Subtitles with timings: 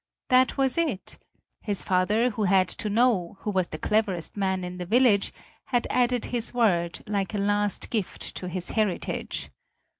[0.29, 1.19] That was it;
[1.61, 5.31] his father, who had to know, who was the cleverest man in the village,
[5.65, 9.51] had added his word, like a last gift to his heritage.